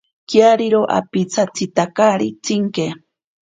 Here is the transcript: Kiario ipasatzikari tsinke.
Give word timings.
Kiario 0.29 0.79
ipasatzikari 0.99 2.27
tsinke. 2.43 2.85